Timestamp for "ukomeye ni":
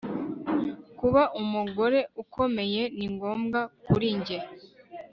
2.23-3.07